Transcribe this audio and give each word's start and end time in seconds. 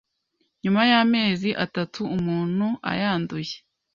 nyuma 0.63 0.81
y’amezi 0.91 1.49
atatu 1.65 2.01
umuntu 2.17 2.65
ayanduye. 2.91 3.55